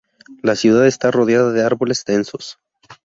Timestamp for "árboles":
1.63-2.03